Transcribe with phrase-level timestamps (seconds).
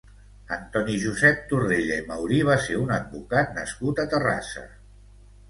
[0.55, 4.67] Antoni Josep Torrella i Maurí va ser un advocat nascut a Terrassa.